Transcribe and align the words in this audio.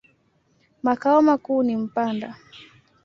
Makao 0.83 1.21
makuu 1.21 1.63
ni 1.63 1.75
Mpanda. 1.75 2.35